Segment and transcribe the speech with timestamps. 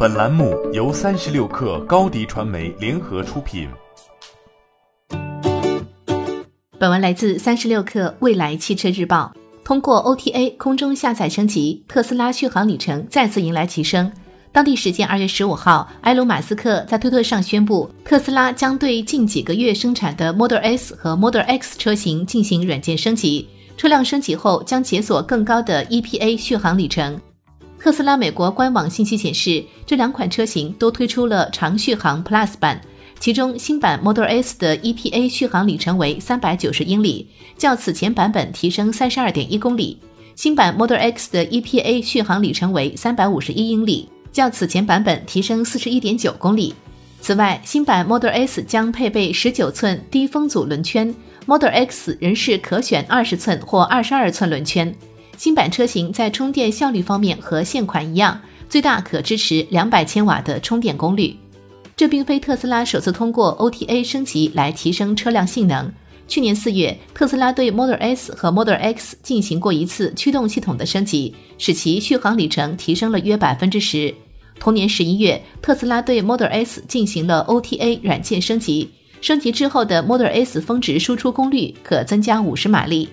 [0.00, 3.68] 本栏目由三十六氪高低传媒联合出品。
[6.78, 9.34] 本文来自三十六氪未来汽车日报。
[9.64, 14.08] 通过 OTA 空中下载升级，特斯拉续航里程再次迎来提升。
[14.52, 23.48] 当地时间二月十五号，埃隆·马斯克在推特上宣布，特斯拉将对近几个月生产的 Model S 和 Model X 车型进行软件升级。
[23.76, 27.20] 车辆升级后将解锁更高的 EPA 续航里程。
[27.80, 32.80] 特斯拉美国官网信息显示，这两款车型都推出了长续航 Plus 版，
[33.20, 39.96] 其中新版 Model S 的 EPA 续航里程为三百九十英里，较此前版本提升三十二点一公里；
[40.34, 46.74] 新版 Model X 的 EPA 续航里程为三百五十一英里，较此前版本提升四十一点九公里。
[47.20, 51.14] 此外，新版 Model S 将配备十九寸低风阻轮圈。
[51.46, 54.94] Model X 仍是可选二十寸或二十二寸轮圈。
[55.38, 58.38] 新版车型在充电效率方面和现款一样，
[58.68, 61.34] 最大可支持两百千瓦的充电功率。
[61.96, 65.90] 这并非特斯拉首次通过 OTA 升级来提升车辆性能。
[66.26, 74.12] 去年四月，特斯拉对 Model S 和 Model X 进行过一次驱动系统的升级，使其续航里程提升了约百分之十。
[74.58, 78.90] 同年十一月，特斯拉对 Model S 进行了 OTA 软件升级。
[79.20, 83.08] 升级之后的 Model S 峰值输出功率可增加五十马力。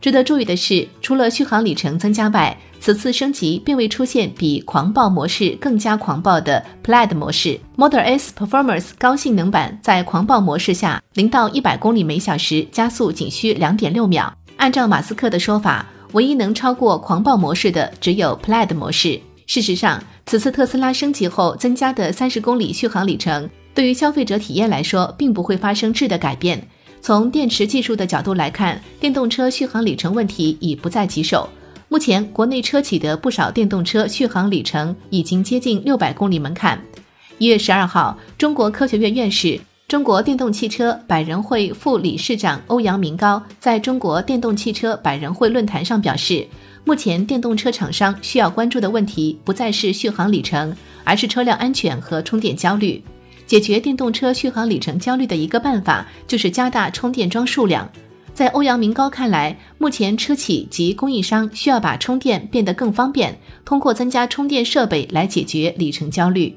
[0.00, 7.60] 值得注意的是，除了续航里程增加外，此次升级并未出现比狂暴模式更加狂暴的 Plaid 模式。
[7.76, 14.32] Model S Performance 高性能版在狂暴模式下，零到一百公里每小时加速仅需两点六秒。
[14.56, 19.20] 按照马斯克的说法，唯一能超过狂暴模式的只有 Plaid 模式。
[19.46, 23.50] 事实上，此次特斯拉升级后增加的三十公里续航里程。
[23.74, 26.66] 对于消费者体验来说，并不会发生质的改变。
[27.00, 31.48] 从电池技术的角度来看，电动车续航里程问题已不再棘手。
[31.88, 36.80] 目前，国内车企的不少电动车续航里程已经接近六百公里门槛。
[37.38, 46.46] 一月十二号，中国科学院院士、中国电动汽车百人会副理事长欧阳明高在中国电动汽车百人会论坛上表示，
[46.84, 53.02] 目前电动车厂商需要关注的问题不再是续航里程，而是车辆安全和充电焦虑。
[53.50, 57.90] 解决电动车续航里程焦虑的一个办法，就是加大充电桩数量。
[58.32, 66.56] 在欧阳明高看来，目前车企及供应商需要把充电变得更方便，通过增加充电设备来解决里程焦虑。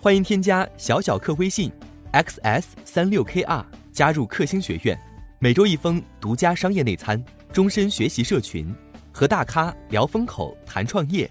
[0.00, 1.70] 欢迎添加小小客微信
[2.12, 4.98] ，xs 三六 kr，加入克星学院，
[5.38, 8.66] 每周一封独家商业内参，终身学习社群，
[9.12, 11.30] 和大咖聊风口，谈创业。